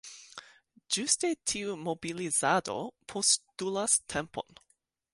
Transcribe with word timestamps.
Ĝuste 0.95 1.29
tiu 1.51 1.77
mobilizado 1.89 2.81
postulas 3.15 3.99
tempon. 4.17 4.63